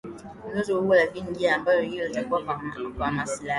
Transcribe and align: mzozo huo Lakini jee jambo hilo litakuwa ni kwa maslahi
mzozo 0.51 0.81
huo 0.81 0.95
Lakini 0.95 1.31
jee 1.31 1.41
jambo 1.41 1.71
hilo 1.71 2.07
litakuwa 2.07 2.41
ni 2.79 2.89
kwa 2.93 3.11
maslahi 3.11 3.49